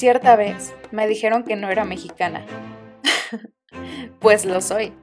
[0.00, 2.46] Cierta vez me dijeron que no era mexicana.
[4.18, 4.94] pues lo soy.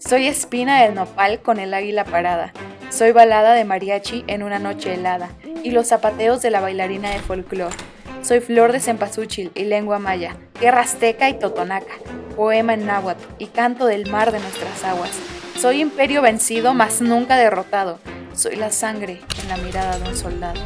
[0.00, 2.52] Soy espina del nopal con el águila parada.
[2.90, 5.30] Soy balada de mariachi en una noche helada
[5.62, 7.76] y los zapateos de la bailarina de folclore.
[8.22, 11.94] Soy flor de cempasúchil y lengua maya, guerra azteca y totonaca,
[12.34, 15.12] poema en náhuatl y canto del mar de nuestras aguas.
[15.56, 18.00] Soy imperio vencido, mas nunca derrotado.
[18.34, 20.60] Soy la sangre en la mirada de un soldado.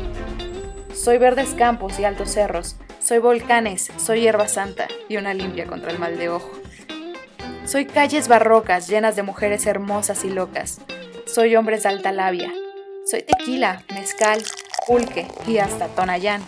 [0.95, 2.79] Soy verdes campos y altos cerros.
[3.09, 6.53] Soy volcanes, soy hierba santa y una limpia contra el mal de ojo.
[7.65, 10.83] Soy calles barrocas llenas de mujeres hermosas y locas.
[11.25, 12.53] Soy hombres de alta labia.
[13.07, 14.43] Soy tequila, mezcal,
[14.87, 16.43] pulque y hasta tonayán.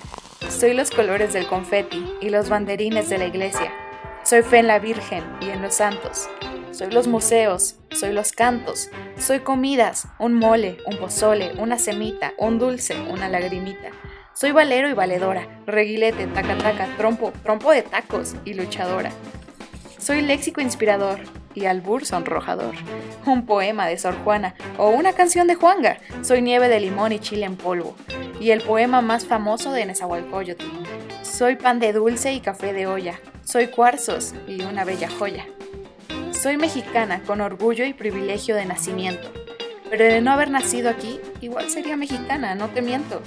[0.51, 3.73] Soy los colores del confeti y los banderines de la iglesia.
[4.23, 6.29] Soy fe en la Virgen y en los santos.
[6.73, 12.59] Soy los museos, soy los cantos, soy comidas, un mole, un pozole, una semita, un
[12.59, 13.93] dulce, una lagrimita.
[14.41, 19.13] Soy valero y valedora, reguilete, taca taca, trompo, trompo de tacos y luchadora.
[19.99, 21.21] Soy léxico inspirador
[21.55, 22.75] y albur sonrojador.
[23.27, 25.99] Un poema de Sor Juana o una canción de Juanga.
[26.23, 27.95] Soy nieve de limón y chile en polvo.
[28.41, 30.65] Y el poema más famoso de Nezahualcóyotl.
[31.23, 33.21] Soy pan de dulce y café de olla.
[33.45, 35.45] Soy cuarzos y una bella joya.
[36.31, 39.31] Soy mexicana con orgullo y privilegio de nacimiento.
[39.91, 43.21] Pero de no haber nacido aquí, igual sería mexicana, no te miento.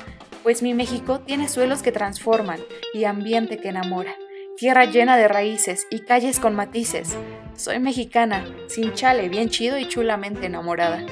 [0.44, 2.59] Pues mi México tiene suelos que transforman
[2.94, 4.13] y ambiente que enamora
[4.58, 7.17] tierra llena de raíces y calles con matices.
[7.55, 11.05] Soy mexicana, sin chale, bien chido y chulamente enamorada.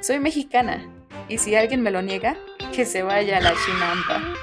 [0.00, 0.88] Soy mexicana,
[1.28, 2.36] y si alguien me lo niega,
[2.74, 4.34] que se vaya a la chinampa.